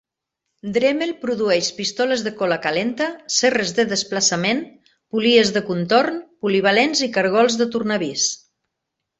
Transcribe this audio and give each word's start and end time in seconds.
Dremel 0.77 1.11
produeix 1.25 1.67
pistoles 1.79 2.23
de 2.27 2.31
cola 2.39 2.57
calenta, 2.63 3.09
serres 3.37 3.75
de 3.81 3.85
desplaçament, 3.93 4.63
polies 5.17 5.55
de 5.59 5.65
contorn, 5.71 6.19
polivalents 6.47 7.07
i 7.11 7.15
cargols 7.21 7.63
de 7.65 7.73
tornavís. 7.77 8.29